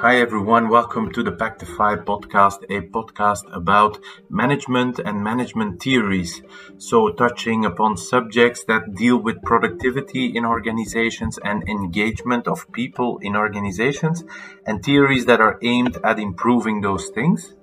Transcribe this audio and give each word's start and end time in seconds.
Hi, 0.00 0.16
everyone. 0.18 0.68
Welcome 0.68 1.12
to 1.12 1.22
the 1.22 1.30
Pactify 1.30 2.04
podcast, 2.04 2.64
a 2.68 2.80
podcast 2.80 3.44
about 3.52 3.98
management 4.28 4.98
and 4.98 5.22
management 5.22 5.80
theories. 5.80 6.42
So, 6.76 7.10
touching 7.12 7.64
upon 7.64 7.96
subjects 7.96 8.64
that 8.64 8.94
deal 8.96 9.18
with 9.22 9.44
productivity 9.44 10.26
in 10.36 10.44
organizations 10.44 11.38
and 11.44 11.62
engagement 11.68 12.48
of 12.48 12.66
people 12.72 13.18
in 13.22 13.36
organizations, 13.36 14.24
and 14.66 14.82
theories 14.82 15.26
that 15.26 15.40
are 15.40 15.56
aimed 15.62 15.98
at 16.02 16.18
improving 16.18 16.80
those 16.80 17.08
things. 17.10 17.54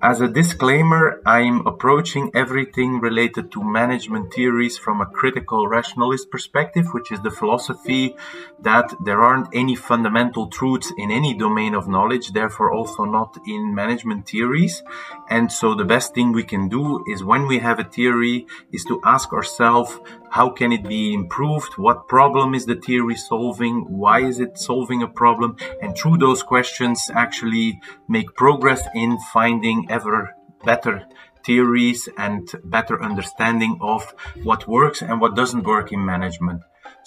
As 0.00 0.20
a 0.20 0.28
disclaimer, 0.28 1.20
I'm 1.26 1.66
approaching 1.66 2.30
everything 2.32 3.00
related 3.00 3.50
to 3.52 3.64
management 3.64 4.32
theories 4.32 4.78
from 4.78 5.00
a 5.00 5.06
critical 5.06 5.66
rationalist 5.66 6.30
perspective, 6.30 6.86
which 6.92 7.10
is 7.10 7.20
the 7.22 7.32
philosophy 7.32 8.14
that 8.60 8.94
there 9.04 9.20
aren't 9.20 9.48
any 9.52 9.74
fundamental 9.74 10.46
truths 10.46 10.92
in 10.96 11.10
any 11.10 11.34
domain 11.34 11.74
of 11.74 11.88
knowledge, 11.88 12.32
therefore 12.32 12.72
also 12.72 13.04
not 13.04 13.38
in 13.46 13.74
management 13.74 14.28
theories. 14.28 14.84
And 15.28 15.50
so 15.50 15.74
the 15.74 15.84
best 15.84 16.14
thing 16.14 16.32
we 16.32 16.44
can 16.44 16.68
do 16.68 17.04
is 17.08 17.24
when 17.24 17.48
we 17.48 17.58
have 17.58 17.80
a 17.80 17.84
theory 17.84 18.46
is 18.72 18.84
to 18.84 19.00
ask 19.04 19.32
ourselves, 19.32 19.98
how 20.30 20.50
can 20.50 20.72
it 20.72 20.84
be 20.84 21.14
improved? 21.14 21.74
What 21.76 22.08
problem 22.08 22.54
is 22.54 22.66
the 22.66 22.76
theory 22.76 23.16
solving? 23.16 23.86
Why 23.88 24.20
is 24.20 24.40
it 24.40 24.58
solving 24.58 25.02
a 25.02 25.08
problem? 25.08 25.56
And 25.82 25.96
through 25.96 26.18
those 26.18 26.42
questions, 26.42 27.10
actually 27.14 27.80
make 28.08 28.34
progress 28.34 28.82
in 28.94 29.18
finding 29.32 29.86
ever 29.90 30.34
better 30.64 31.06
theories 31.44 32.08
and 32.18 32.48
better 32.64 33.02
understanding 33.02 33.78
of 33.80 34.14
what 34.42 34.68
works 34.68 35.02
and 35.02 35.20
what 35.20 35.36
doesn't 35.36 35.64
work 35.64 35.92
in 35.92 36.04
management. 36.04 36.62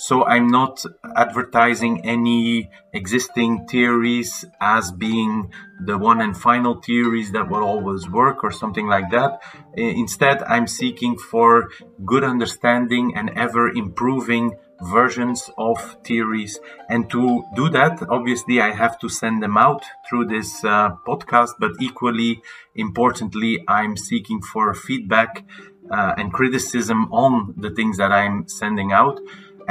So 0.08 0.26
I'm 0.26 0.48
not 0.48 0.84
advertising 1.16 2.04
any 2.04 2.72
existing 2.92 3.68
theories 3.68 4.44
as 4.60 4.92
being 4.92 5.54
the 5.80 5.96
one 5.96 6.22
and 6.22 6.36
final 6.36 6.82
theories 6.82 7.32
that 7.34 7.48
will 7.52 7.64
always 7.64 8.10
work 8.10 8.44
or 8.44 8.50
something 8.50 8.88
like 8.88 9.12
that. 9.12 9.44
Instead, 9.78 10.42
I'm 10.42 10.66
seeking 10.66 11.20
for 11.20 11.70
good 12.04 12.24
understanding 12.24 13.14
and 13.16 13.30
ever 13.36 13.70
improving 13.70 14.58
versions 14.82 15.52
of 15.60 15.98
theories. 16.04 16.60
And 16.90 17.08
to 17.12 17.44
do 17.56 17.70
that, 17.70 18.02
obviously, 18.10 18.60
I 18.60 18.72
have 18.72 18.98
to 19.02 19.08
send 19.08 19.44
them 19.44 19.56
out 19.56 19.84
through 20.10 20.26
this 20.26 20.66
uh, 20.66 20.96
podcast, 21.08 21.52
but 21.60 21.74
equally 21.80 22.42
importantly, 22.76 23.64
I'm 23.68 23.96
seeking 23.96 24.42
for 24.42 24.74
feedback 24.74 25.46
uh, 25.92 26.14
and 26.18 26.34
criticism 26.34 27.12
on 27.12 27.54
the 27.58 27.70
things 27.70 27.98
that 27.98 28.12
I'm 28.12 28.48
sending 28.48 28.92
out. 28.92 29.20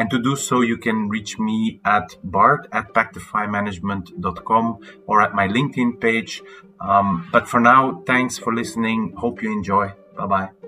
And 0.00 0.08
to 0.12 0.18
do 0.18 0.34
so, 0.34 0.62
you 0.62 0.78
can 0.78 1.10
reach 1.10 1.38
me 1.38 1.78
at 1.84 2.16
bart 2.24 2.66
at 2.72 2.94
pactifymanagement.com 2.94 4.78
or 5.06 5.20
at 5.20 5.34
my 5.34 5.46
LinkedIn 5.46 6.00
page. 6.00 6.42
Um, 6.80 7.28
but 7.30 7.46
for 7.46 7.60
now, 7.60 8.02
thanks 8.06 8.38
for 8.38 8.54
listening. 8.54 9.12
Hope 9.18 9.42
you 9.42 9.52
enjoy. 9.52 9.92
Bye 10.16 10.26
bye. 10.26 10.59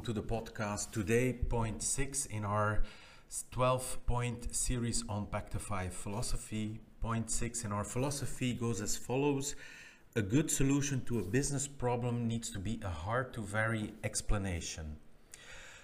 Welcome 0.00 0.14
to 0.14 0.20
the 0.22 0.26
podcast. 0.26 0.92
Today, 0.92 1.34
point 1.34 1.82
six 1.82 2.24
in 2.24 2.42
our 2.42 2.84
12 3.50 3.98
point 4.06 4.54
series 4.54 5.04
on 5.10 5.26
Pactify 5.26 5.92
philosophy. 5.92 6.80
Point 7.02 7.30
six 7.30 7.64
in 7.64 7.72
our 7.72 7.84
philosophy 7.84 8.54
goes 8.54 8.80
as 8.80 8.96
follows 8.96 9.56
A 10.16 10.22
good 10.22 10.50
solution 10.50 11.04
to 11.04 11.18
a 11.18 11.22
business 11.22 11.68
problem 11.68 12.26
needs 12.26 12.48
to 12.52 12.58
be 12.58 12.80
a 12.82 12.88
hard 12.88 13.34
to 13.34 13.42
vary 13.42 13.92
explanation. 14.02 14.96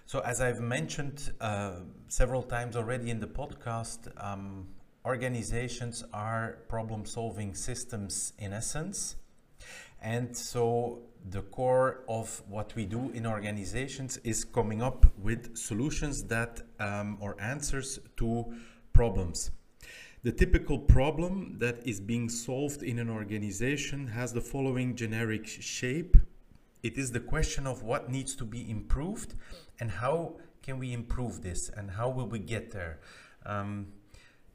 So, 0.06 0.20
as 0.20 0.40
I've 0.40 0.60
mentioned 0.60 1.32
uh, 1.38 1.80
several 2.08 2.42
times 2.42 2.74
already 2.74 3.10
in 3.10 3.20
the 3.20 3.26
podcast, 3.26 4.00
um, 4.16 4.66
organizations 5.04 6.02
are 6.14 6.60
problem 6.68 7.04
solving 7.04 7.54
systems 7.54 8.32
in 8.38 8.54
essence. 8.54 9.16
And 10.00 10.34
so 10.36 11.02
the 11.30 11.42
core 11.42 12.04
of 12.08 12.42
what 12.48 12.74
we 12.76 12.84
do 12.84 13.10
in 13.10 13.26
organizations 13.26 14.18
is 14.18 14.44
coming 14.44 14.82
up 14.82 15.06
with 15.18 15.56
solutions 15.56 16.24
that 16.24 16.62
um, 16.78 17.18
or 17.20 17.36
answers 17.40 17.98
to 18.16 18.44
problems. 18.92 19.50
The 20.22 20.32
typical 20.32 20.78
problem 20.78 21.56
that 21.58 21.86
is 21.86 22.00
being 22.00 22.28
solved 22.28 22.82
in 22.82 22.98
an 22.98 23.10
organization 23.10 24.08
has 24.08 24.32
the 24.32 24.40
following 24.40 24.96
generic 24.96 25.46
shape. 25.46 26.16
It 26.82 26.96
is 26.96 27.12
the 27.12 27.20
question 27.20 27.66
of 27.66 27.82
what 27.82 28.10
needs 28.10 28.34
to 28.36 28.44
be 28.44 28.68
improved 28.70 29.34
and 29.80 29.90
how 29.90 30.36
can 30.62 30.78
we 30.78 30.92
improve 30.92 31.42
this 31.42 31.68
and 31.68 31.90
how 31.90 32.08
will 32.08 32.26
we 32.26 32.38
get 32.38 32.72
there. 32.72 33.00
Um, 33.44 33.86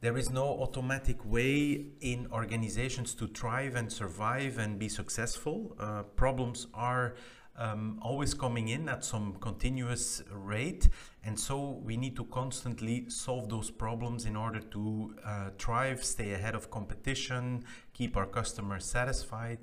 there 0.02 0.18
is 0.18 0.30
no 0.30 0.60
automatic 0.60 1.24
way 1.24 1.86
in 2.00 2.26
organizations 2.32 3.14
to 3.14 3.28
thrive 3.28 3.76
and 3.76 3.90
survive 3.90 4.58
and 4.58 4.76
be 4.76 4.88
successful. 4.88 5.76
Uh, 5.78 6.02
problems 6.16 6.66
are 6.74 7.14
um, 7.56 8.00
always 8.02 8.34
coming 8.34 8.66
in 8.66 8.88
at 8.88 9.04
some 9.04 9.36
continuous 9.40 10.20
rate, 10.32 10.88
and 11.22 11.38
so 11.38 11.80
we 11.84 11.96
need 11.96 12.16
to 12.16 12.24
constantly 12.24 13.08
solve 13.08 13.48
those 13.48 13.70
problems 13.70 14.26
in 14.26 14.34
order 14.34 14.58
to 14.58 15.14
uh, 15.24 15.50
thrive, 15.56 16.02
stay 16.02 16.32
ahead 16.32 16.56
of 16.56 16.68
competition, 16.68 17.62
keep 17.94 18.16
our 18.16 18.26
customers 18.26 18.84
satisfied. 18.84 19.60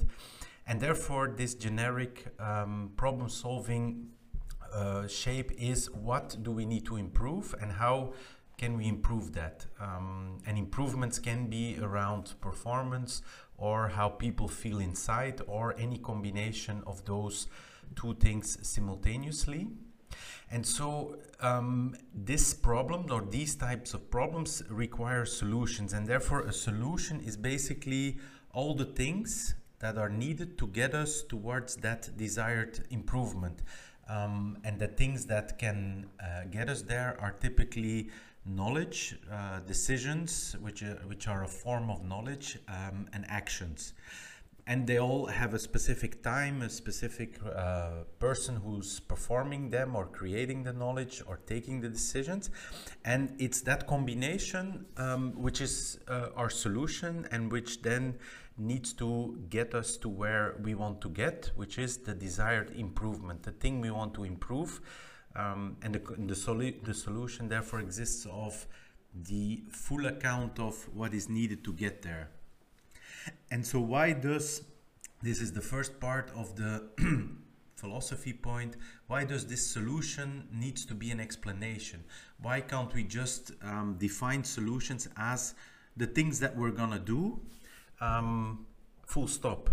And 0.65 0.79
therefore, 0.79 1.33
this 1.35 1.53
generic 1.53 2.27
um, 2.39 2.91
problem 2.95 3.27
solving 3.27 4.11
uh, 4.73 5.07
shape 5.07 5.51
is 5.57 5.91
what 5.91 6.37
do 6.43 6.51
we 6.51 6.65
need 6.65 6.85
to 6.85 6.95
improve 6.95 7.55
and 7.59 7.73
how 7.73 8.13
can 8.59 8.77
we 8.77 8.87
improve 8.87 9.31
that? 9.33 9.65
Um, 9.79 10.39
and 10.45 10.57
improvements 10.57 11.17
can 11.17 11.47
be 11.47 11.79
around 11.81 12.33
performance 12.41 13.21
or 13.57 13.87
how 13.87 14.09
people 14.09 14.49
feel 14.49 14.79
inside 14.79 15.41
or 15.47 15.73
any 15.79 15.97
combination 15.97 16.83
of 16.85 17.05
those 17.05 17.47
two 17.95 18.15
things 18.15 18.57
simultaneously. 18.61 19.69
And 20.51 20.65
so 20.65 21.19
um, 21.39 21.95
this 22.13 22.53
problem 22.53 23.05
or 23.09 23.21
these 23.21 23.55
types 23.55 23.93
of 23.93 24.11
problems 24.11 24.61
require 24.69 25.23
solutions 25.25 25.93
and 25.93 26.05
therefore 26.05 26.41
a 26.41 26.51
solution 26.51 27.21
is 27.21 27.37
basically 27.37 28.17
all 28.51 28.73
the 28.75 28.85
things 28.85 29.55
that 29.79 29.97
are 29.97 30.09
needed 30.09 30.57
to 30.57 30.67
get 30.67 30.93
us 30.93 31.23
towards 31.23 31.77
that 31.77 32.09
desired 32.17 32.85
improvement. 32.89 33.61
Um, 34.09 34.57
and 34.63 34.79
the 34.79 34.87
things 34.87 35.25
that 35.27 35.59
can 35.59 36.07
uh, 36.19 36.45
get 36.49 36.67
us 36.67 36.81
there 36.81 37.15
are 37.19 37.31
typically 37.31 38.09
knowledge, 38.45 39.15
uh, 39.31 39.59
decisions, 39.59 40.55
which, 40.61 40.83
uh, 40.83 40.95
which 41.05 41.27
are 41.27 41.43
a 41.43 41.47
form 41.47 41.89
of 41.89 42.03
knowledge, 42.03 42.57
um, 42.67 43.07
and 43.13 43.25
actions. 43.29 43.93
And 44.65 44.85
they 44.85 44.99
all 44.99 45.25
have 45.25 45.55
a 45.55 45.59
specific 45.59 46.21
time, 46.21 46.61
a 46.61 46.69
specific 46.69 47.39
uh, 47.43 48.03
person 48.19 48.55
who's 48.55 48.99
performing 48.99 49.71
them 49.71 49.95
or 49.95 50.05
creating 50.05 50.63
the 50.63 50.73
knowledge 50.73 51.23
or 51.25 51.39
taking 51.47 51.81
the 51.81 51.89
decisions. 51.89 52.51
And 53.03 53.35
it's 53.39 53.61
that 53.61 53.87
combination 53.87 54.85
um, 54.97 55.33
which 55.41 55.59
is 55.59 55.97
uh, 56.07 56.27
our 56.35 56.51
solution 56.51 57.27
and 57.31 57.51
which 57.51 57.81
then 57.81 58.19
needs 58.59 58.93
to 58.93 59.37
get 59.49 59.73
us 59.73 59.97
to 59.97 60.09
where 60.09 60.55
we 60.61 60.75
want 60.75 61.01
to 61.01 61.09
get, 61.09 61.51
which 61.55 61.77
is 61.77 61.97
the 61.97 62.13
desired 62.13 62.71
improvement, 62.75 63.43
the 63.43 63.51
thing 63.51 63.81
we 63.81 63.91
want 63.91 64.13
to 64.15 64.23
improve 64.23 64.81
um, 65.35 65.77
and 65.81 65.95
the, 65.95 65.99
the, 65.99 66.75
the 66.83 66.93
solution 66.93 67.47
therefore 67.49 67.79
exists 67.79 68.25
of 68.31 68.67
the 69.13 69.63
full 69.71 70.05
account 70.05 70.59
of 70.59 70.75
what 70.93 71.13
is 71.13 71.29
needed 71.29 71.63
to 71.63 71.73
get 71.73 72.01
there. 72.01 72.29
And 73.51 73.65
so 73.65 73.79
why 73.79 74.13
does, 74.13 74.63
this 75.21 75.41
is 75.41 75.51
the 75.51 75.61
first 75.61 75.99
part 75.99 76.31
of 76.35 76.55
the 76.55 76.83
philosophy 77.75 78.33
point, 78.33 78.75
why 79.07 79.23
does 79.23 79.45
this 79.45 79.65
solution 79.65 80.47
needs 80.51 80.85
to 80.85 80.93
be 80.93 81.11
an 81.11 81.19
explanation? 81.19 82.03
Why 82.41 82.61
can't 82.61 82.93
we 82.93 83.03
just 83.03 83.51
um, 83.61 83.95
define 83.99 84.43
solutions 84.43 85.07
as 85.17 85.55
the 85.97 86.07
things 86.07 86.39
that 86.39 86.55
we're 86.55 86.71
gonna 86.71 86.99
do, 86.99 87.39
um, 88.01 88.65
full 89.05 89.27
stop? 89.27 89.69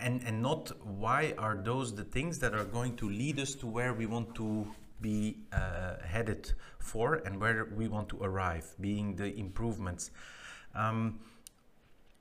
and 0.00 0.22
and 0.24 0.40
not 0.40 0.72
why 0.84 1.34
are 1.38 1.56
those 1.56 1.94
the 1.94 2.04
things 2.04 2.38
that 2.38 2.54
are 2.54 2.64
going 2.64 2.96
to 2.96 3.08
lead 3.08 3.38
us 3.38 3.54
to 3.54 3.66
where 3.66 3.92
we 3.92 4.06
want 4.06 4.34
to 4.34 4.66
be 5.00 5.36
uh, 5.52 5.96
headed 6.04 6.52
for 6.78 7.16
and 7.26 7.40
where 7.40 7.66
we 7.76 7.88
want 7.88 8.08
to 8.08 8.22
arrive 8.22 8.74
being 8.80 9.16
the 9.16 9.34
improvements 9.36 10.10
um, 10.74 11.18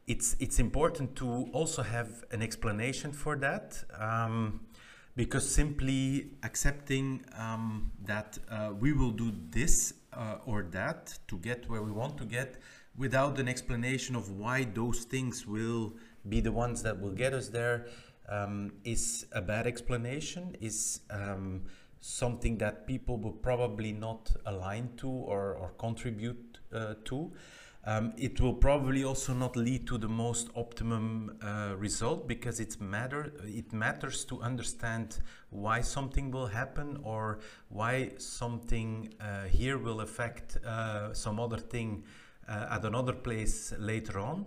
it's 0.08 0.36
it's 0.40 0.60
important 0.60 1.16
to 1.16 1.48
also 1.54 1.82
have 1.82 2.26
an 2.32 2.42
explanation 2.42 3.12
for 3.12 3.36
that 3.38 3.84
um, 3.98 4.60
because 5.16 5.48
simply 5.50 6.32
accepting 6.44 7.24
um, 7.38 7.92
that 8.04 8.38
uh, 8.50 8.72
we 8.78 8.92
will 8.92 9.12
do 9.12 9.32
this 9.52 9.94
uh, 10.12 10.38
or 10.46 10.64
that 10.72 11.18
to 11.28 11.38
get 11.38 11.70
where 11.70 11.82
we 11.82 11.92
want 11.92 12.18
to 12.18 12.26
get 12.26 12.58
without 12.98 13.40
an 13.40 13.48
explanation 13.48 14.16
of 14.16 14.30
why 14.32 14.64
those 14.64 15.04
things 15.06 15.46
will 15.48 15.94
be 16.30 16.40
the 16.40 16.52
ones 16.52 16.84
that 16.84 17.00
will 17.00 17.12
get 17.12 17.34
us 17.34 17.50
there 17.50 17.88
um, 18.30 18.72
is 18.84 19.26
a 19.32 19.42
bad 19.42 19.68
explanation, 19.68 20.56
is 20.62 21.02
um, 21.10 21.64
something 22.00 22.58
that 22.58 22.86
people 22.88 23.18
will 23.18 23.32
probably 23.32 23.92
not 23.92 24.32
align 24.46 24.90
to 24.98 25.10
or, 25.10 25.56
or 25.56 25.70
contribute 25.78 26.60
uh, 26.74 26.96
to. 27.06 27.32
Um, 27.86 28.14
it 28.18 28.40
will 28.40 28.54
probably 28.54 29.04
also 29.04 29.34
not 29.34 29.58
lead 29.58 29.86
to 29.88 29.98
the 29.98 30.08
most 30.08 30.50
optimum 30.56 31.38
uh, 31.42 31.74
result 31.78 32.30
because 32.30 32.62
it's 32.62 32.80
matter 32.80 33.34
it 33.44 33.74
matters 33.74 34.24
to 34.26 34.42
understand 34.42 35.20
why 35.50 35.82
something 35.82 36.32
will 36.32 36.48
happen 36.48 36.98
or 37.04 37.40
why 37.68 38.12
something 38.18 39.14
uh, 39.20 39.44
here 39.48 39.78
will 39.78 40.00
affect 40.00 40.56
uh, 40.66 41.14
some 41.14 41.42
other 41.42 41.58
thing 41.58 42.06
uh, 42.48 42.68
at 42.72 42.86
another 42.86 43.14
place 43.14 43.74
later 43.78 44.20
on. 44.20 44.46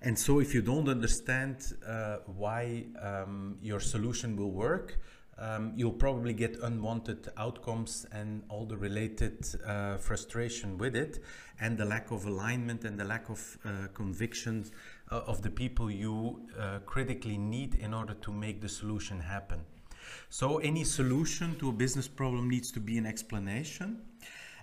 And 0.00 0.18
so, 0.18 0.38
if 0.40 0.54
you 0.54 0.62
don't 0.62 0.88
understand 0.88 1.74
uh, 1.86 2.18
why 2.26 2.84
um, 3.02 3.58
your 3.60 3.80
solution 3.80 4.36
will 4.36 4.52
work, 4.52 4.98
um, 5.38 5.72
you'll 5.76 5.92
probably 5.92 6.32
get 6.32 6.56
unwanted 6.62 7.28
outcomes 7.36 8.06
and 8.12 8.42
all 8.48 8.64
the 8.64 8.76
related 8.76 9.46
uh, 9.64 9.96
frustration 9.96 10.78
with 10.78 10.96
it, 10.96 11.22
and 11.60 11.78
the 11.78 11.84
lack 11.84 12.10
of 12.10 12.26
alignment 12.26 12.84
and 12.84 12.98
the 12.98 13.04
lack 13.04 13.28
of 13.28 13.58
uh, 13.64 13.88
conviction 13.94 14.64
uh, 15.10 15.20
of 15.26 15.42
the 15.42 15.50
people 15.50 15.90
you 15.90 16.48
uh, 16.58 16.78
critically 16.86 17.38
need 17.38 17.74
in 17.76 17.94
order 17.94 18.14
to 18.14 18.32
make 18.32 18.60
the 18.60 18.68
solution 18.68 19.20
happen. 19.20 19.60
So, 20.30 20.58
any 20.58 20.84
solution 20.84 21.56
to 21.58 21.68
a 21.70 21.72
business 21.72 22.08
problem 22.08 22.48
needs 22.48 22.70
to 22.72 22.80
be 22.80 22.98
an 22.98 23.06
explanation. 23.06 24.02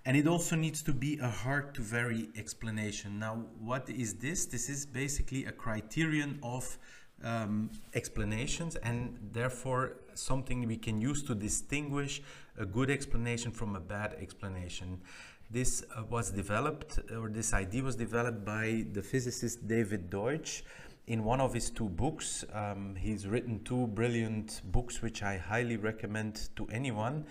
And 0.05 0.15
it 0.15 0.27
also 0.27 0.55
needs 0.55 0.83
to 0.83 0.93
be 0.93 1.17
a 1.17 1.27
hard 1.29 1.73
to 1.75 1.81
vary 1.81 2.29
explanation. 2.37 3.17
Now, 3.17 3.45
what 3.59 3.89
is 3.89 4.13
this? 4.15 4.45
This 4.45 4.69
is 4.69 4.85
basically 4.85 5.45
a 5.45 5.51
criterion 5.51 6.39
of 6.43 6.77
um, 7.23 7.71
explanations 7.95 8.75
and 8.75 9.17
therefore 9.31 9.97
something 10.13 10.67
we 10.67 10.77
can 10.77 11.01
use 11.01 11.23
to 11.23 11.33
distinguish 11.33 12.21
a 12.57 12.65
good 12.65 12.91
explanation 12.91 13.51
from 13.51 13.75
a 13.75 13.79
bad 13.79 14.15
explanation. 14.19 15.01
This 15.49 15.83
uh, 15.95 16.03
was 16.09 16.29
developed, 16.31 16.99
or 17.11 17.29
this 17.29 17.53
idea 17.53 17.83
was 17.83 17.95
developed 17.95 18.45
by 18.45 18.85
the 18.93 19.01
physicist 19.01 19.67
David 19.67 20.09
Deutsch 20.11 20.63
in 21.07 21.23
one 21.23 21.41
of 21.41 21.53
his 21.53 21.69
two 21.69 21.89
books. 21.89 22.45
Um, 22.53 22.95
he's 22.95 23.27
written 23.27 23.63
two 23.63 23.87
brilliant 23.87 24.61
books, 24.65 25.01
which 25.01 25.23
I 25.23 25.37
highly 25.37 25.77
recommend 25.77 26.49
to 26.55 26.67
anyone 26.71 27.25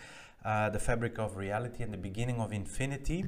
uh, 0.45 0.71
The 0.71 0.79
Fabric 0.79 1.19
of 1.19 1.37
Reality 1.37 1.83
and 1.83 1.93
The 1.93 1.99
Beginning 1.99 2.41
of 2.41 2.53
Infinity. 2.53 3.27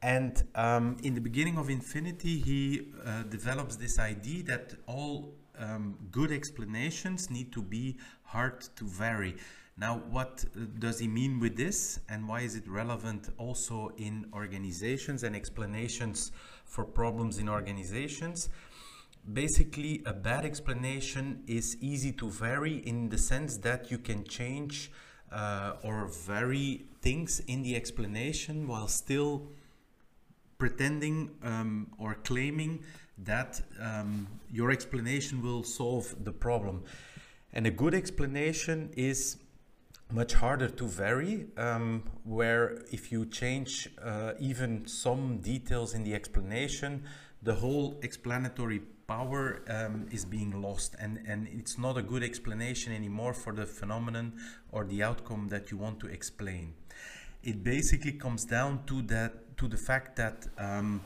And 0.00 0.44
um, 0.54 0.96
in 1.02 1.14
the 1.14 1.20
beginning 1.20 1.58
of 1.58 1.68
Infinity, 1.68 2.38
he 2.38 2.92
uh, 3.04 3.24
develops 3.24 3.76
this 3.76 3.98
idea 3.98 4.44
that 4.44 4.74
all 4.86 5.34
um, 5.58 5.98
good 6.12 6.30
explanations 6.30 7.30
need 7.30 7.52
to 7.52 7.62
be 7.62 7.96
hard 8.22 8.60
to 8.76 8.84
vary. 8.84 9.36
Now, 9.76 10.02
what 10.10 10.44
uh, 10.44 10.66
does 10.78 10.98
he 10.98 11.08
mean 11.08 11.40
with 11.40 11.56
this, 11.56 12.00
and 12.08 12.28
why 12.28 12.40
is 12.40 12.54
it 12.54 12.68
relevant 12.68 13.28
also 13.38 13.92
in 13.96 14.26
organizations 14.32 15.22
and 15.22 15.34
explanations 15.34 16.32
for 16.64 16.84
problems 16.84 17.38
in 17.38 17.48
organizations? 17.48 18.48
Basically, 19.32 20.02
a 20.06 20.12
bad 20.12 20.44
explanation 20.44 21.42
is 21.46 21.76
easy 21.80 22.12
to 22.12 22.30
vary 22.30 22.76
in 22.86 23.08
the 23.08 23.18
sense 23.18 23.56
that 23.58 23.90
you 23.90 23.98
can 23.98 24.24
change 24.24 24.90
uh, 25.32 25.74
or 25.82 26.06
vary 26.06 26.84
things 27.00 27.40
in 27.46 27.62
the 27.62 27.76
explanation 27.76 28.66
while 28.66 28.88
still 28.88 29.48
pretending 30.58 31.30
um, 31.42 31.88
or 31.98 32.14
claiming 32.24 32.82
that 33.16 33.60
um, 33.80 34.26
your 34.50 34.70
explanation 34.70 35.42
will 35.42 35.62
solve 35.62 36.14
the 36.24 36.32
problem. 36.32 36.84
And 37.52 37.66
a 37.66 37.70
good 37.70 37.94
explanation 37.94 38.90
is 38.96 39.38
much 40.10 40.34
harder 40.34 40.68
to 40.68 40.86
vary, 40.86 41.46
um, 41.56 42.02
where 42.24 42.82
if 42.90 43.12
you 43.12 43.26
change 43.26 43.88
uh, 44.02 44.32
even 44.38 44.86
some 44.86 45.38
details 45.38 45.94
in 45.94 46.02
the 46.04 46.14
explanation, 46.14 47.04
the 47.42 47.54
whole 47.54 47.98
explanatory 48.02 48.82
power 49.08 49.62
um, 49.68 50.06
is 50.10 50.26
being 50.26 50.62
lost 50.62 50.94
and, 51.00 51.18
and 51.26 51.48
it's 51.48 51.78
not 51.78 51.96
a 51.96 52.02
good 52.02 52.22
explanation 52.22 52.92
anymore 52.92 53.32
for 53.32 53.54
the 53.54 53.64
phenomenon 53.64 54.34
or 54.70 54.84
the 54.84 55.02
outcome 55.02 55.48
that 55.48 55.70
you 55.70 55.78
want 55.78 55.98
to 55.98 56.06
explain. 56.06 56.74
It 57.42 57.64
basically 57.64 58.12
comes 58.12 58.44
down 58.44 58.84
to 58.86 59.00
that 59.02 59.56
to 59.56 59.66
the 59.66 59.78
fact 59.78 60.16
that 60.16 60.46
um, 60.58 61.00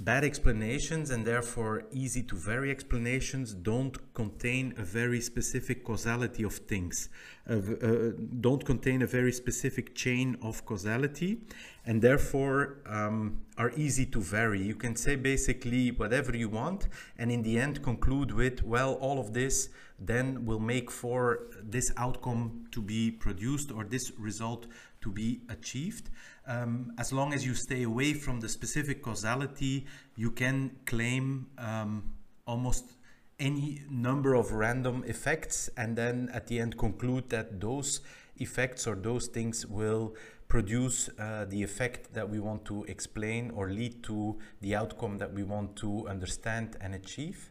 Bad 0.00 0.24
explanations 0.24 1.10
and 1.10 1.24
therefore 1.24 1.84
easy 1.92 2.22
to 2.24 2.34
vary 2.34 2.70
explanations 2.72 3.54
don't 3.54 3.96
contain 4.14 4.74
a 4.76 4.82
very 4.82 5.20
specific 5.20 5.84
causality 5.84 6.42
of 6.42 6.54
things, 6.54 7.08
uh, 7.48 7.54
uh, 7.54 8.10
don't 8.40 8.64
contain 8.64 9.02
a 9.02 9.06
very 9.06 9.32
specific 9.32 9.94
chain 9.94 10.36
of 10.42 10.64
causality 10.66 11.42
and 11.86 12.02
therefore 12.02 12.78
um, 12.86 13.42
are 13.56 13.70
easy 13.76 14.04
to 14.06 14.20
vary. 14.20 14.60
You 14.60 14.74
can 14.74 14.96
say 14.96 15.14
basically 15.14 15.90
whatever 15.92 16.36
you 16.36 16.48
want 16.48 16.88
and 17.16 17.30
in 17.30 17.42
the 17.42 17.58
end 17.58 17.82
conclude 17.84 18.32
with, 18.32 18.64
well, 18.64 18.94
all 18.94 19.20
of 19.20 19.34
this 19.34 19.68
then 20.00 20.44
will 20.44 20.58
make 20.58 20.90
for 20.90 21.46
this 21.62 21.92
outcome 21.96 22.66
to 22.72 22.82
be 22.82 23.10
produced 23.10 23.70
or 23.70 23.84
this 23.84 24.10
result 24.18 24.66
to 25.02 25.10
be 25.10 25.42
achieved. 25.48 26.10
Um, 26.46 26.92
as 26.98 27.12
long 27.12 27.32
as 27.32 27.46
you 27.46 27.54
stay 27.54 27.84
away 27.84 28.14
from 28.14 28.40
the 28.40 28.48
specific 28.48 29.02
causality, 29.02 29.86
you 30.16 30.30
can 30.30 30.72
claim 30.86 31.46
um, 31.58 32.14
almost 32.46 32.92
any 33.38 33.82
number 33.90 34.34
of 34.34 34.52
random 34.52 35.04
effects 35.06 35.70
and 35.76 35.96
then 35.96 36.30
at 36.32 36.46
the 36.46 36.60
end 36.60 36.76
conclude 36.78 37.28
that 37.30 37.60
those 37.60 38.00
effects 38.36 38.86
or 38.86 38.94
those 38.94 39.26
things 39.26 39.66
will 39.66 40.14
produce 40.48 41.08
uh, 41.18 41.46
the 41.48 41.62
effect 41.62 42.12
that 42.12 42.28
we 42.28 42.38
want 42.38 42.64
to 42.64 42.84
explain 42.84 43.50
or 43.52 43.70
lead 43.70 44.02
to 44.02 44.38
the 44.60 44.74
outcome 44.74 45.16
that 45.18 45.32
we 45.32 45.42
want 45.42 45.74
to 45.76 46.06
understand 46.08 46.76
and 46.80 46.94
achieve. 46.94 47.50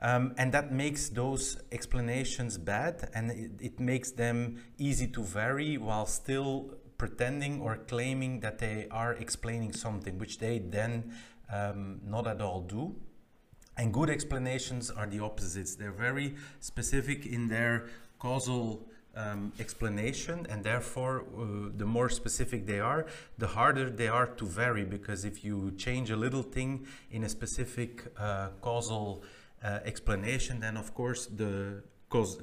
Um, 0.00 0.34
and 0.36 0.52
that 0.52 0.72
makes 0.72 1.08
those 1.08 1.58
explanations 1.72 2.58
bad 2.58 3.08
and 3.14 3.30
it, 3.30 3.50
it, 3.60 3.80
makes 3.80 4.10
them 4.10 4.62
easy 4.76 5.06
to 5.08 5.22
vary 5.22 5.78
while 5.78 6.04
still 6.04 6.74
pretending 6.98 7.60
or 7.60 7.76
claiming 7.76 8.40
that 8.40 8.58
they 8.58 8.86
are 8.90 9.14
explaining 9.14 9.72
something, 9.72 10.18
which 10.18 10.38
they 10.38 10.58
then 10.58 11.12
um, 11.52 12.00
not 12.04 12.26
at 12.26 12.40
all 12.40 12.60
do. 12.62 12.94
And 13.76 13.92
good 13.92 14.08
explanations 14.08 14.90
are 14.90 15.06
the 15.06 15.20
opposites. 15.20 15.74
They're 15.74 15.92
very 15.92 16.36
specific 16.60 17.26
in 17.26 17.48
their 17.48 17.88
causal 18.18 18.88
um, 19.14 19.52
explanation, 19.58 20.46
and 20.48 20.62
therefore, 20.62 21.24
uh, 21.38 21.70
the 21.76 21.86
more 21.86 22.08
specific 22.08 22.66
they 22.66 22.80
are, 22.80 23.06
the 23.38 23.46
harder 23.46 23.90
they 23.90 24.08
are 24.08 24.26
to 24.26 24.46
vary. 24.46 24.84
Because 24.84 25.24
if 25.24 25.44
you 25.44 25.72
change 25.76 26.10
a 26.10 26.16
little 26.16 26.42
thing 26.42 26.86
in 27.10 27.24
a 27.24 27.28
specific 27.28 28.04
uh, 28.18 28.48
causal 28.60 29.22
uh, 29.62 29.80
explanation, 29.84 30.60
then 30.60 30.76
of 30.76 30.94
course 30.94 31.26
the 31.26 31.82
cause 32.16 32.38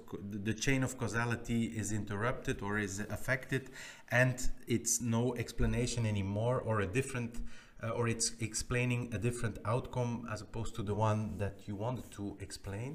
the 0.50 0.54
chain 0.54 0.84
of 0.84 0.98
causality 0.98 1.62
is 1.82 1.92
interrupted 1.92 2.62
or 2.62 2.78
is 2.78 3.00
affected, 3.18 3.64
and 4.12 4.36
it's 4.68 5.02
no 5.02 5.36
explanation 5.36 6.06
anymore, 6.06 6.58
or 6.70 6.82
a 6.82 6.88
different, 7.00 7.34
uh, 7.84 7.98
or 7.98 8.08
it's 8.08 8.28
explaining 8.40 9.02
a 9.18 9.20
different 9.28 9.58
outcome 9.66 10.28
as 10.34 10.42
opposed 10.42 10.76
to 10.76 10.84
the 10.84 10.96
one 11.10 11.38
that 11.38 11.56
you 11.68 11.76
wanted 11.76 12.08
to 12.12 12.38
explain. 12.40 12.92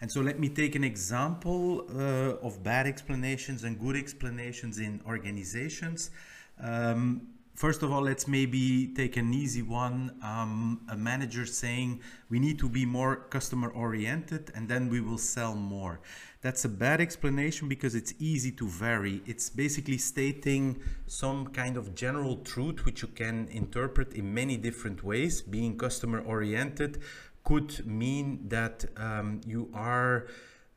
And 0.00 0.10
so 0.10 0.20
let 0.20 0.38
me 0.40 0.48
take 0.48 0.74
an 0.74 0.84
example 0.84 1.86
uh, 1.90 2.46
of 2.46 2.62
bad 2.62 2.86
explanations 2.86 3.62
and 3.64 3.78
good 3.78 3.96
explanations 3.96 4.78
in 4.78 5.00
organizations. 5.06 6.10
Um, 6.58 7.28
First 7.54 7.82
of 7.82 7.92
all, 7.92 8.02
let's 8.02 8.26
maybe 8.26 8.88
take 8.94 9.16
an 9.16 9.34
easy 9.34 9.62
one. 9.62 10.16
Um, 10.22 10.80
a 10.88 10.96
manager 10.96 11.44
saying 11.44 12.00
we 12.30 12.38
need 12.38 12.58
to 12.60 12.68
be 12.68 12.86
more 12.86 13.16
customer 13.16 13.68
oriented 13.68 14.50
and 14.54 14.68
then 14.68 14.88
we 14.88 15.00
will 15.00 15.18
sell 15.18 15.54
more. 15.54 16.00
That's 16.40 16.64
a 16.64 16.68
bad 16.68 17.00
explanation 17.00 17.68
because 17.68 17.94
it's 17.94 18.14
easy 18.18 18.50
to 18.52 18.66
vary. 18.66 19.22
It's 19.26 19.50
basically 19.50 19.98
stating 19.98 20.80
some 21.06 21.48
kind 21.48 21.76
of 21.76 21.94
general 21.94 22.38
truth 22.38 22.84
which 22.86 23.02
you 23.02 23.08
can 23.08 23.48
interpret 23.50 24.14
in 24.14 24.32
many 24.32 24.56
different 24.56 25.04
ways. 25.04 25.42
Being 25.42 25.76
customer 25.76 26.20
oriented 26.20 27.02
could 27.44 27.86
mean 27.86 28.48
that 28.48 28.84
um, 28.96 29.40
you 29.46 29.68
are 29.74 30.26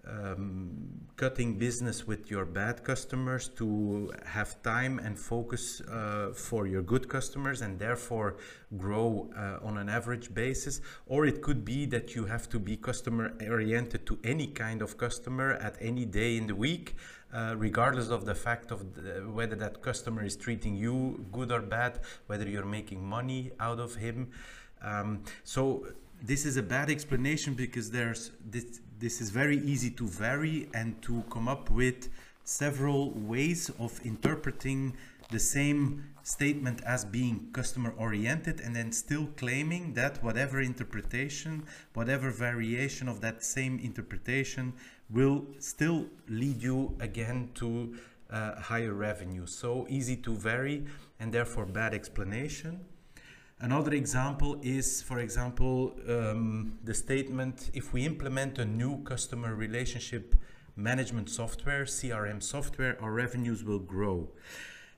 um, 0.08 1.08
cutting 1.16 1.58
business 1.58 2.06
with 2.06 2.30
your 2.30 2.46
bad 2.46 2.84
customers 2.84 3.48
to 3.48 4.12
have 4.26 4.62
time 4.64 5.00
and 5.00 5.18
focus 5.18 5.82
uh, 5.82 6.32
for 6.34 6.68
your 6.68 6.82
good 6.82 7.08
customers 7.08 7.62
and 7.62 7.80
therefore 7.80 8.38
grow 8.78 9.30
uh, 9.38 9.66
on 9.66 9.78
an 9.78 9.90
average 9.90 10.34
basis. 10.34 10.82
Or 11.08 11.26
it 11.26 11.42
could 11.42 11.64
be 11.64 11.86
that 11.88 12.16
you 12.16 12.26
have 12.26 12.50
to 12.50 12.60
be 12.60 12.78
customer 12.78 13.34
oriented 13.42 14.06
to 14.08 14.20
any 14.24 14.48
kind 14.48 14.82
of 14.82 14.98
customer 14.98 15.54
at 15.54 15.78
any 15.80 16.06
day 16.06 16.38
in 16.38 16.48
the 16.48 16.56
week 16.56 16.96
uh, 17.36 17.54
regardless 17.58 18.10
of 18.10 18.26
the 18.26 18.36
fact 18.36 18.72
of 18.72 18.96
the, 18.96 19.22
whether 19.30 19.56
that 19.56 19.82
customer 19.82 20.24
is 20.24 20.36
treating 20.38 20.76
you 20.76 21.26
good 21.32 21.52
or 21.52 21.62
bad, 21.62 22.00
whether 22.28 22.48
you're 22.48 22.66
making 22.66 23.04
money 23.04 23.52
out 23.60 23.80
of 23.80 23.96
him. 23.96 24.32
Um, 24.82 25.24
so 25.44 25.88
this 26.22 26.46
is 26.46 26.56
a 26.58 26.64
bad 26.64 26.90
explanation 26.90 27.54
because 27.54 27.92
there's 27.92 28.32
this, 28.46 28.80
this 29.00 29.22
is 29.22 29.30
very 29.30 29.58
easy 29.58 29.90
to 29.92 30.08
vary 30.08 30.70
and 30.74 31.02
to 31.02 31.24
come 31.30 31.48
up 31.48 31.70
with 31.70 32.10
several 32.44 33.12
ways 33.12 33.70
of 33.80 34.00
interpreting 34.06 34.96
the 35.32 35.40
same 35.40 36.04
statement 36.24 36.82
as 36.86 37.04
being 37.06 37.50
customer 37.52 37.94
oriented 37.98 38.60
and 38.60 38.76
then 38.76 38.92
still 38.92 39.28
claiming 39.38 39.94
that 39.94 40.24
whatever 40.24 40.62
interpretation, 40.62 41.64
whatever 41.94 42.32
variation 42.32 43.08
of 43.08 43.22
that 43.22 43.44
same 43.44 43.80
interpretation 43.80 44.74
will 45.10 45.46
still 45.60 46.06
lead 46.28 46.62
you 46.62 46.96
again 47.00 47.50
to 47.56 47.96
uh, 48.30 48.56
higher 48.60 48.94
revenue. 48.94 49.46
So 49.46 49.86
easy 49.90 50.16
to 50.18 50.36
vary 50.36 50.86
and 51.20 51.32
therefore 51.32 51.66
bad 51.66 51.94
explanation. 51.94 52.80
Another 53.62 53.94
example 53.94 54.60
is, 54.62 55.02
for 55.02 55.20
example, 55.20 55.96
um, 56.10 56.78
the 56.84 56.94
statement 56.94 57.72
if 57.74 57.94
we 57.94 58.06
implement 58.06 58.60
a 58.60 58.66
new 58.66 59.02
customer 59.04 59.56
relationship 59.56 60.36
management 60.76 61.30
software, 61.30 61.86
CRM 61.86 62.44
software, 62.44 63.02
our 63.02 63.14
revenues 63.14 63.64
will 63.64 63.80
grow. 63.80 64.30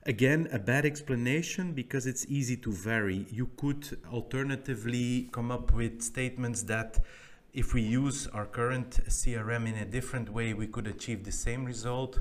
Again, 0.06 0.48
a 0.50 0.58
bad 0.58 0.84
explanation 0.84 1.72
because 1.72 2.06
it's 2.06 2.26
easy 2.26 2.56
to 2.56 2.72
vary. 2.72 3.26
You 3.30 3.50
could 3.56 3.98
alternatively 4.12 5.28
come 5.30 5.52
up 5.52 5.72
with 5.72 6.02
statements 6.02 6.62
that 6.64 6.98
if 7.52 7.74
we 7.74 7.82
use 7.82 8.26
our 8.28 8.46
current 8.46 9.00
CRM 9.08 9.68
in 9.68 9.76
a 9.76 9.84
different 9.84 10.30
way, 10.30 10.52
we 10.52 10.66
could 10.66 10.88
achieve 10.88 11.24
the 11.24 11.32
same 11.32 11.64
result. 11.64 12.20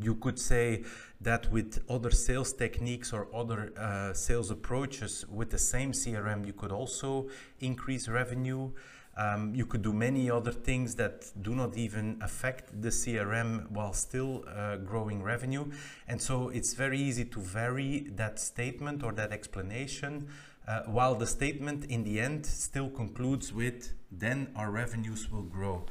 You 0.00 0.14
could 0.14 0.38
say 0.38 0.84
that 1.20 1.50
with 1.52 1.82
other 1.88 2.10
sales 2.10 2.52
techniques 2.52 3.12
or 3.12 3.28
other 3.34 3.72
uh, 3.78 4.14
sales 4.14 4.50
approaches 4.50 5.26
with 5.28 5.50
the 5.50 5.58
same 5.58 5.92
CRM, 5.92 6.46
you 6.46 6.54
could 6.54 6.72
also 6.72 7.28
increase 7.60 8.08
revenue. 8.08 8.70
Um, 9.16 9.54
you 9.54 9.66
could 9.66 9.82
do 9.82 9.92
many 9.92 10.30
other 10.30 10.52
things 10.52 10.94
that 10.94 11.30
do 11.42 11.54
not 11.54 11.76
even 11.76 12.18
affect 12.22 12.80
the 12.80 12.88
CRM 12.88 13.70
while 13.70 13.92
still 13.92 14.44
uh, 14.48 14.76
growing 14.76 15.22
revenue. 15.22 15.70
And 16.08 16.22
so 16.22 16.48
it's 16.48 16.72
very 16.72 16.98
easy 16.98 17.26
to 17.26 17.40
vary 17.40 18.06
that 18.14 18.38
statement 18.38 19.02
or 19.02 19.12
that 19.12 19.32
explanation 19.32 20.28
uh, 20.70 20.82
while 20.86 21.16
the 21.16 21.26
statement 21.26 21.84
in 21.86 22.04
the 22.04 22.20
end 22.20 22.46
still 22.46 22.88
concludes 22.88 23.52
with 23.52 23.92
then 24.12 24.48
our 24.54 24.70
revenues 24.70 25.30
will 25.30 25.42
grow. 25.42 25.84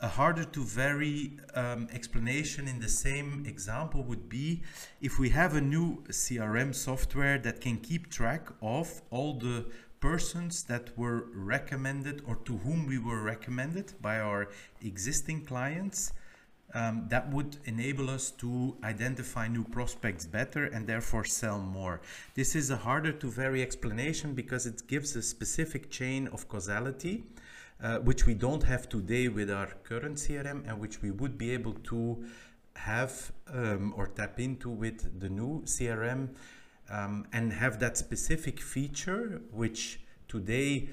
A 0.00 0.08
harder 0.08 0.44
to 0.44 0.64
vary 0.64 1.38
um, 1.54 1.86
explanation 1.92 2.66
in 2.66 2.80
the 2.80 2.88
same 2.88 3.44
example 3.46 4.02
would 4.02 4.28
be 4.28 4.62
if 5.00 5.18
we 5.18 5.28
have 5.30 5.54
a 5.54 5.60
new 5.60 6.02
CRM 6.08 6.74
software 6.74 7.38
that 7.38 7.60
can 7.60 7.76
keep 7.76 8.10
track 8.10 8.48
of 8.62 9.02
all 9.10 9.34
the 9.34 9.66
persons 10.00 10.64
that 10.64 10.96
were 10.98 11.26
recommended 11.34 12.22
or 12.26 12.36
to 12.36 12.56
whom 12.58 12.86
we 12.86 12.98
were 12.98 13.22
recommended 13.22 13.92
by 14.00 14.18
our 14.18 14.48
existing 14.80 15.44
clients. 15.44 16.12
Um, 16.74 17.04
that 17.08 17.30
would 17.30 17.58
enable 17.66 18.08
us 18.08 18.30
to 18.30 18.76
identify 18.82 19.46
new 19.46 19.64
prospects 19.64 20.24
better 20.24 20.64
and 20.64 20.86
therefore 20.86 21.24
sell 21.26 21.58
more. 21.58 22.00
This 22.34 22.54
is 22.54 22.70
a 22.70 22.76
harder 22.76 23.12
to 23.12 23.30
vary 23.30 23.60
explanation 23.60 24.32
because 24.34 24.64
it 24.64 24.86
gives 24.86 25.14
a 25.14 25.22
specific 25.22 25.90
chain 25.90 26.28
of 26.28 26.48
causality, 26.48 27.24
uh, 27.82 27.98
which 27.98 28.24
we 28.24 28.32
don't 28.32 28.62
have 28.62 28.88
today 28.88 29.28
with 29.28 29.50
our 29.50 29.68
current 29.82 30.16
CRM 30.16 30.66
and 30.66 30.80
which 30.80 31.02
we 31.02 31.10
would 31.10 31.36
be 31.36 31.50
able 31.50 31.74
to 31.74 32.24
have 32.76 33.32
um, 33.52 33.92
or 33.96 34.06
tap 34.06 34.40
into 34.40 34.70
with 34.70 35.20
the 35.20 35.28
new 35.28 35.62
CRM 35.66 36.28
um, 36.90 37.26
and 37.32 37.52
have 37.52 37.78
that 37.80 37.96
specific 37.96 38.60
feature 38.60 39.42
which 39.50 40.00
today 40.28 40.88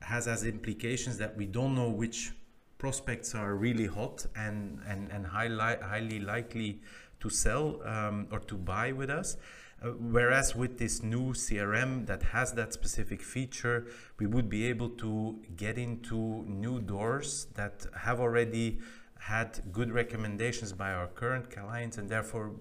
has 0.00 0.26
as 0.26 0.44
implications 0.44 1.18
that 1.18 1.36
we 1.36 1.46
don't 1.46 1.74
know 1.74 1.90
which 1.90 2.32
prospects 2.80 3.34
are 3.34 3.54
really 3.54 3.86
hot 3.86 4.26
and, 4.34 4.80
and, 4.88 5.12
and 5.12 5.26
highly, 5.26 5.76
highly 5.82 6.18
likely 6.18 6.80
to 7.20 7.28
sell 7.28 7.80
um, 7.84 8.26
or 8.32 8.40
to 8.40 8.56
buy 8.56 8.90
with 8.90 9.10
us. 9.10 9.36
Uh, 9.82 9.90
whereas 9.90 10.56
with 10.56 10.78
this 10.78 11.02
new 11.02 11.32
CRM 11.32 12.06
that 12.06 12.22
has 12.22 12.52
that 12.54 12.72
specific 12.72 13.22
feature, 13.22 13.86
we 14.18 14.26
would 14.26 14.48
be 14.48 14.66
able 14.66 14.88
to 14.88 15.38
get 15.56 15.78
into 15.78 16.44
new 16.46 16.80
doors 16.80 17.46
that 17.54 17.86
have 17.94 18.18
already 18.18 18.78
had 19.18 19.60
good 19.70 19.92
recommendations 19.92 20.72
by 20.72 20.92
our 20.92 21.06
current 21.06 21.50
clients 21.50 21.98
and 21.98 22.08
therefore 22.08 22.52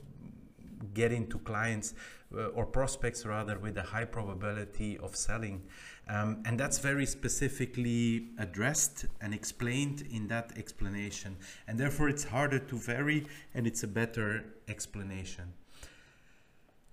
get 0.94 1.12
into 1.12 1.40
clients 1.40 1.94
uh, 2.36 2.48
or 2.48 2.66
prospects 2.66 3.26
rather 3.26 3.58
with 3.58 3.78
a 3.78 3.82
high 3.82 4.06
probability 4.06 4.98
of 5.00 5.16
selling. 5.16 5.64
Um, 6.08 6.42
and 6.46 6.60
that's 6.60 6.80
very 6.80 7.06
specifically 7.06 8.30
addressed 8.38 9.06
and 9.22 9.34
explained 9.34 10.04
in 10.12 10.28
that 10.28 10.58
explanation. 10.58 11.38
And 11.68 11.80
therefore 11.80 12.10
it's 12.10 12.24
harder 12.24 12.60
to 12.60 12.76
vary 12.76 13.28
and 13.54 13.68
it's 13.68 13.84
a 13.84 13.88
better 13.88 14.46
explanation. 14.68 15.54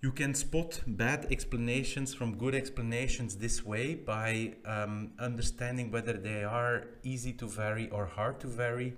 You 0.03 0.13
can 0.13 0.35
spot 0.35 0.83
bad 0.87 1.27
explanations 1.31 2.13
from 2.15 2.37
good 2.37 2.55
explanations 2.55 3.37
this 3.37 3.65
way 3.65 3.95
by 3.95 4.55
um, 4.67 5.13
understanding 5.19 5.91
whether 5.91 6.13
they 6.13 6.45
are 6.45 6.85
easy 7.03 7.33
to 7.35 7.47
vary 7.47 7.89
or 7.91 8.05
hard 8.07 8.39
to 8.41 8.47
vary. 8.47 8.97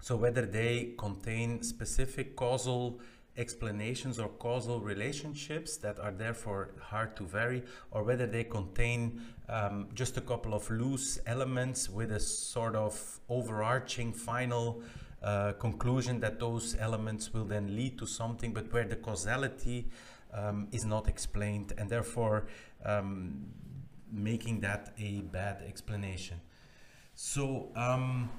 So 0.00 0.16
whether 0.16 0.44
they 0.44 0.94
contain 0.98 1.62
specific 1.62 2.36
causal 2.36 3.00
explanations 3.36 4.18
or 4.18 4.28
causal 4.28 4.80
relationships 4.80 5.76
that 5.78 5.98
are 5.98 6.12
therefore 6.12 6.70
hard 6.80 7.16
to 7.16 7.24
vary, 7.24 7.62
or 7.90 8.02
whether 8.02 8.26
they 8.26 8.44
contain 8.44 9.20
um, 9.48 9.88
just 9.94 10.16
a 10.16 10.20
couple 10.20 10.54
of 10.54 10.70
loose 10.70 11.18
elements 11.26 11.88
with 11.88 12.12
a 12.12 12.20
sort 12.20 12.74
of 12.74 13.20
overarching 13.28 14.12
final 14.12 14.82
uh, 15.22 15.52
conclusion 15.52 16.20
that 16.20 16.38
those 16.38 16.76
elements 16.78 17.32
will 17.32 17.44
then 17.44 17.74
lead 17.74 17.98
to 17.98 18.06
something, 18.06 18.52
but 18.52 18.72
where 18.72 18.84
the 18.84 18.96
causality 18.96 19.86
um, 20.32 20.68
is 20.72 20.84
not 20.84 21.08
explained, 21.08 21.72
and 21.78 21.88
therefore 21.88 22.46
um, 22.84 23.46
making 24.10 24.60
that 24.60 24.94
a 24.98 25.20
bad 25.20 25.62
explanation. 25.66 26.40
So, 27.14 27.70
um, 27.74 28.30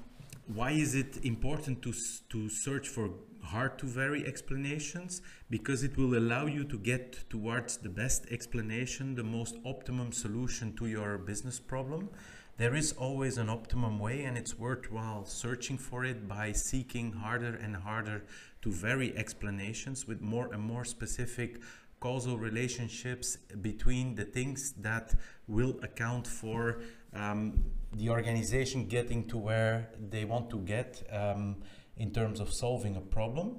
why 0.46 0.70
is 0.70 0.94
it 0.94 1.24
important 1.24 1.82
to, 1.82 1.92
to 2.30 2.48
search 2.48 2.88
for 2.88 3.10
hard 3.48 3.78
to 3.78 3.86
vary 3.86 4.26
explanations 4.26 5.22
because 5.50 5.82
it 5.82 5.96
will 5.96 6.16
allow 6.16 6.46
you 6.46 6.64
to 6.64 6.78
get 6.78 7.28
towards 7.30 7.78
the 7.78 7.88
best 7.88 8.26
explanation, 8.30 9.14
the 9.14 9.22
most 9.22 9.56
optimum 9.64 10.12
solution 10.12 10.76
to 10.76 10.86
your 10.86 11.18
business 11.18 11.58
problem. 11.58 12.10
There 12.58 12.74
is 12.74 12.92
always 12.92 13.38
an 13.38 13.48
optimum 13.48 13.98
way 13.98 14.24
and 14.24 14.36
it's 14.36 14.58
worthwhile 14.58 15.24
searching 15.24 15.78
for 15.78 16.04
it 16.04 16.28
by 16.28 16.52
seeking 16.52 17.12
harder 17.12 17.54
and 17.54 17.76
harder 17.76 18.24
to 18.62 18.70
vary 18.70 19.16
explanations 19.16 20.06
with 20.06 20.20
more 20.20 20.52
and 20.52 20.62
more 20.62 20.84
specific 20.84 21.60
causal 22.00 22.36
relationships 22.38 23.36
between 23.60 24.14
the 24.14 24.24
things 24.24 24.72
that 24.72 25.14
will 25.46 25.78
account 25.82 26.26
for 26.26 26.80
um, 27.14 27.64
the 27.94 28.08
organization 28.10 28.86
getting 28.86 29.26
to 29.28 29.38
where 29.38 29.88
they 30.10 30.24
want 30.24 30.50
to 30.50 30.58
get 30.58 31.02
um, 31.12 31.56
in 31.98 32.12
terms 32.12 32.40
of 32.40 32.52
solving 32.52 32.96
a 32.96 33.00
problem. 33.00 33.58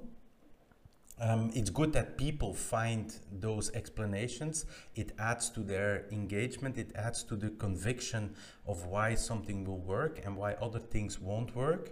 Um, 1.20 1.50
it's 1.54 1.68
good 1.68 1.92
that 1.92 2.16
people 2.16 2.54
find 2.54 3.14
those 3.30 3.70
explanations. 3.72 4.64
It 4.96 5.12
adds 5.18 5.50
to 5.50 5.60
their 5.60 6.06
engagement, 6.10 6.78
it 6.78 6.92
adds 6.94 7.22
to 7.24 7.36
the 7.36 7.50
conviction 7.50 8.34
of 8.66 8.86
why 8.86 9.16
something 9.16 9.64
will 9.64 9.80
work 9.80 10.22
and 10.24 10.36
why 10.36 10.54
other 10.54 10.78
things 10.78 11.20
won't 11.20 11.54
work. 11.54 11.90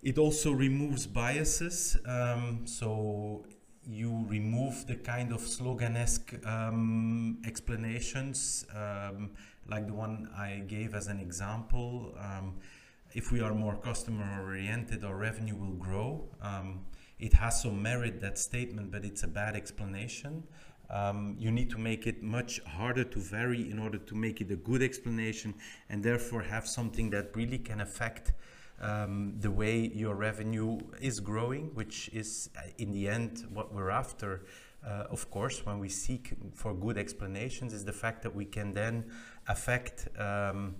It 0.00 0.16
also 0.16 0.52
removes 0.52 1.08
biases. 1.08 1.96
Um, 2.06 2.66
so 2.66 3.44
you 3.84 4.24
remove 4.28 4.86
the 4.86 4.94
kind 4.94 5.32
of 5.32 5.40
sloganesque 5.40 6.46
um, 6.46 7.38
explanations, 7.44 8.64
um, 8.74 9.30
like 9.68 9.88
the 9.88 9.94
one 9.94 10.28
I 10.36 10.62
gave 10.68 10.94
as 10.94 11.08
an 11.08 11.18
example. 11.18 12.14
Um, 12.20 12.58
if 13.16 13.32
we 13.32 13.40
are 13.40 13.54
more 13.54 13.76
customer 13.76 14.42
oriented, 14.42 15.02
our 15.02 15.16
revenue 15.16 15.56
will 15.56 15.76
grow. 15.76 16.28
Um, 16.42 16.84
it 17.18 17.32
has 17.32 17.62
some 17.62 17.82
merit, 17.82 18.20
that 18.20 18.38
statement, 18.38 18.92
but 18.92 19.06
it's 19.06 19.22
a 19.22 19.26
bad 19.26 19.56
explanation. 19.56 20.44
Um, 20.90 21.34
you 21.38 21.50
need 21.50 21.70
to 21.70 21.78
make 21.78 22.06
it 22.06 22.22
much 22.22 22.60
harder 22.64 23.04
to 23.04 23.18
vary 23.18 23.70
in 23.70 23.78
order 23.78 23.96
to 23.96 24.14
make 24.14 24.42
it 24.42 24.50
a 24.50 24.56
good 24.56 24.82
explanation 24.82 25.54
and 25.88 26.04
therefore 26.04 26.42
have 26.42 26.68
something 26.68 27.08
that 27.10 27.34
really 27.34 27.58
can 27.58 27.80
affect 27.80 28.34
um, 28.82 29.32
the 29.40 29.50
way 29.50 29.90
your 29.94 30.14
revenue 30.14 30.78
is 31.00 31.18
growing, 31.18 31.74
which 31.74 32.10
is 32.12 32.50
uh, 32.58 32.68
in 32.76 32.92
the 32.92 33.08
end 33.08 33.46
what 33.50 33.72
we're 33.72 33.88
after. 33.88 34.44
Uh, 34.86 35.04
of 35.10 35.30
course, 35.30 35.64
when 35.64 35.78
we 35.78 35.88
seek 35.88 36.34
for 36.54 36.74
good 36.74 36.98
explanations, 36.98 37.72
is 37.72 37.86
the 37.86 37.94
fact 37.94 38.22
that 38.22 38.34
we 38.34 38.44
can 38.44 38.74
then 38.74 39.10
affect 39.48 40.06
um, 40.18 40.76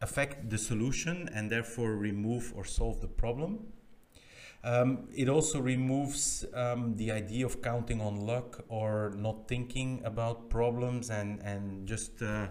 affect 0.00 0.50
the 0.50 0.58
solution 0.58 1.28
and 1.34 1.50
therefore 1.50 1.94
remove 1.94 2.52
or 2.56 2.64
solve 2.64 3.00
the 3.00 3.08
problem. 3.08 3.66
Um, 4.62 5.08
it 5.14 5.28
also 5.28 5.58
removes 5.58 6.44
um, 6.52 6.94
the 6.96 7.10
idea 7.12 7.46
of 7.46 7.62
counting 7.62 8.00
on 8.02 8.16
luck 8.26 8.62
or 8.68 9.12
not 9.16 9.48
thinking 9.48 10.02
about 10.04 10.50
problems 10.50 11.08
and, 11.08 11.40
and 11.40 11.86
just 11.88 12.20
uh, 12.20 12.48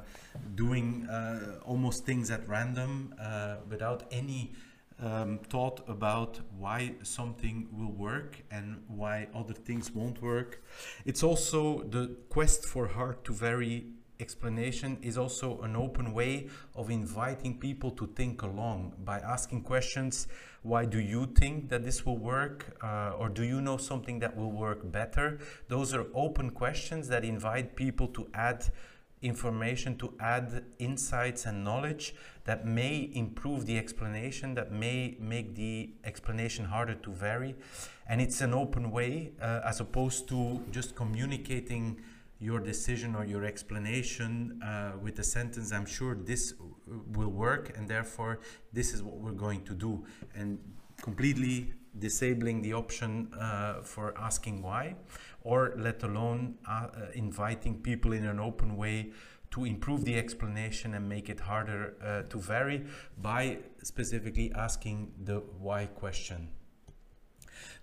doing 0.56 1.08
uh, 1.08 1.60
almost 1.64 2.06
things 2.06 2.32
at 2.32 2.48
random 2.50 3.14
uh, 3.22 3.58
without 3.70 4.06
any 4.12 4.54
um, 5.02 5.40
thought 5.50 5.82
about 5.88 6.40
why 6.58 6.96
something 7.04 7.68
will 7.72 7.92
work 7.92 8.42
and 8.50 8.82
why 8.88 9.28
other 9.34 9.54
things 9.54 9.92
won't 9.92 10.22
work. 10.22 10.64
It's 11.06 11.22
also 11.22 11.84
the 11.84 12.18
quest 12.30 12.66
for 12.66 12.88
hard 12.88 13.24
to 13.26 13.34
vary 13.34 13.86
explanation 14.20 14.98
is 15.02 15.18
also 15.18 15.62
an 15.62 15.76
open 15.76 16.14
way 16.14 16.48
of 16.76 16.90
inviting 16.90 17.58
people 17.58 17.92
to 17.92 18.08
think 18.08 18.42
along 18.42 18.94
by 19.04 19.20
asking 19.20 19.62
questions 19.64 20.28
why 20.62 20.84
do 20.84 21.00
you 21.00 21.26
think 21.26 21.70
that 21.70 21.86
this 21.86 22.06
will 22.06 22.18
work 22.18 22.78
uh, 22.84 23.12
or 23.18 23.30
do 23.30 23.44
you 23.44 23.62
know 23.62 23.78
something 23.78 24.20
that 24.20 24.36
will 24.36 24.52
work 24.52 24.92
better? 24.92 25.40
Those 25.70 25.94
are 25.94 26.06
open 26.14 26.50
questions 26.50 27.08
that 27.08 27.24
invite 27.24 27.78
people 27.78 28.08
to 28.10 28.28
add 28.34 28.66
information 29.22 29.98
to 29.98 30.14
add 30.20 30.64
insights 30.80 31.46
and 31.46 31.64
knowledge 31.64 32.16
that 32.46 32.66
may 32.66 33.10
improve 33.14 33.66
the 33.66 33.78
explanation 33.78 34.56
that 34.56 34.72
may 34.72 35.18
make 35.20 35.56
the 35.56 35.90
explanation 36.06 36.66
harder 36.66 36.96
to 36.96 37.12
vary. 37.12 37.56
And 38.08 38.22
it's 38.22 38.42
an 38.42 38.54
open 38.54 38.92
way 38.92 39.34
uh, 39.42 39.62
as 39.66 39.80
opposed 39.82 40.28
to 40.30 40.62
just 40.72 40.96
communicating 40.96 42.02
your 42.40 42.60
decision 42.60 43.16
or 43.16 43.26
your 43.26 43.44
explanation 43.44 44.62
uh, 44.64 44.94
with 45.02 45.20
a 45.20 45.24
sentence, 45.24 45.72
I'm 45.74 45.86
sure 45.86 46.16
this 46.16 46.54
will 46.88 47.30
work, 47.30 47.78
and 47.78 47.88
therefore 47.88 48.40
this 48.72 48.94
is 48.94 49.04
what 49.04 49.18
we're 49.18 49.32
going 49.32 49.64
to 49.66 49.74
do. 49.74 50.06
And 50.34 50.60
completely 51.02 51.74
disabling 51.98 52.62
the 52.62 52.74
option 52.74 53.34
uh, 53.34 53.82
for 53.82 54.14
asking 54.18 54.62
why, 54.62 54.96
or 55.42 55.74
let 55.78 56.04
alone 56.04 56.56
uh, 56.68 56.72
uh, 56.72 57.06
inviting 57.14 57.82
people 57.82 58.14
in 58.14 58.26
an 58.26 58.40
open 58.40 58.76
way 58.78 59.12
to 59.52 59.66
improve 59.66 60.06
the 60.06 60.16
explanation 60.16 60.94
and 60.94 61.10
make 61.10 61.28
it 61.28 61.40
harder 61.40 61.96
uh, 62.04 62.22
to 62.30 62.40
vary 62.40 62.86
by 63.18 63.58
specifically 63.82 64.52
asking 64.54 65.12
the 65.24 65.38
why 65.60 65.86
question. 65.88 66.50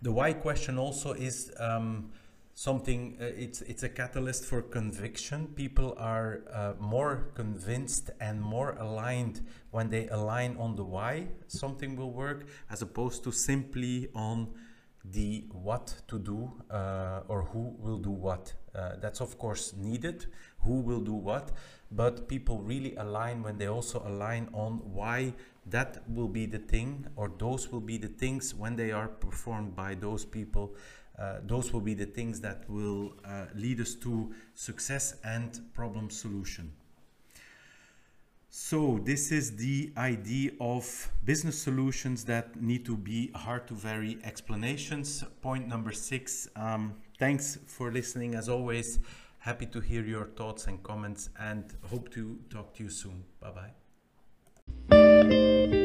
The 0.01 0.13
why 0.13 0.33
question 0.33 0.79
also 0.79 1.13
is 1.13 1.53
um, 1.59 2.13
something 2.57 3.19
uh, 3.21 3.25
it's 3.37 3.61
it's 3.63 3.83
a 3.83 3.89
catalyst 3.89 4.45
for 4.45 4.63
conviction. 4.63 5.47
People 5.49 5.95
are 5.99 6.41
uh, 6.53 6.73
more 6.81 7.29
convinced 7.35 8.11
and 8.19 8.41
more 8.41 8.75
aligned 8.81 9.43
when 9.71 9.91
they 9.91 10.09
align 10.09 10.57
on 10.59 10.75
the 10.75 10.83
why 10.83 11.29
something 11.49 11.97
will 11.97 12.11
work 12.11 12.47
as 12.71 12.81
opposed 12.81 13.23
to 13.25 13.31
simply 13.31 14.09
on 14.15 14.49
the 15.05 15.45
what 15.53 15.95
to 16.09 16.19
do 16.19 16.51
uh, 16.71 17.21
or 17.29 17.43
who 17.43 17.77
will 17.79 17.99
do 17.99 18.11
what. 18.11 18.55
Uh, 18.75 18.97
that's 19.01 19.21
of 19.21 19.39
course 19.39 19.75
needed 19.77 20.27
who 20.61 20.81
will 20.81 21.01
do 21.01 21.15
what 21.15 21.53
but 21.91 22.29
people 22.29 22.61
really 22.61 22.95
align 22.97 23.43
when 23.43 23.57
they 23.57 23.69
also 23.69 24.03
align 24.07 24.49
on 24.53 24.81
why 24.93 25.33
that 25.65 26.03
will 26.09 26.29
be 26.29 26.45
the 26.45 26.59
thing 26.59 27.07
or 27.17 27.31
those 27.39 27.71
will 27.71 27.81
be 27.81 27.97
the 27.97 28.09
things 28.09 28.55
when 28.55 28.77
they 28.77 28.93
are 28.93 29.09
performed 29.09 29.75
by 29.75 29.95
those 29.95 30.27
people 30.27 30.75
uh, 31.19 31.39
those 31.47 31.73
will 31.73 31.81
be 31.81 31.95
the 31.95 32.07
things 32.07 32.41
that 32.41 32.69
will 32.69 33.15
uh, 33.25 33.47
lead 33.55 33.81
us 33.81 33.95
to 33.95 34.33
success 34.55 35.15
and 35.25 35.61
problem 35.73 36.11
solution. 36.11 36.73
So 38.59 38.99
this 39.05 39.33
is 39.33 39.57
the 39.57 39.93
idea 39.99 40.53
of 40.61 41.13
business 41.25 41.61
solutions 41.61 42.25
that 42.25 42.61
need 42.61 42.87
to 42.87 42.97
be 42.97 43.31
hard 43.35 43.69
to 43.69 43.75
vary 43.75 44.19
explanations. 44.25 45.23
Point 45.43 45.69
number 45.69 45.93
six. 45.93 46.49
Um, 46.57 46.95
thanks 47.19 47.59
for 47.67 47.93
listening 47.93 48.35
as 48.35 48.49
always. 48.49 48.99
Happy 49.41 49.67
to 49.67 49.81
hear 49.81 50.03
your 50.03 50.25
thoughts 50.25 50.67
and 50.67 50.83
comments 50.83 51.29
and 51.39 51.65
hope 51.91 52.11
to 52.13 52.39
talk 52.49 52.75
to 52.77 52.85
you 52.85 52.89
soon. 52.89 53.25
Bye 53.41 53.73
bye. 54.89 55.83